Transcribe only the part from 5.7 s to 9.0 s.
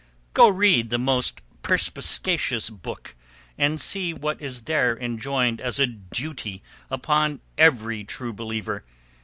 a duty upon every True Believer.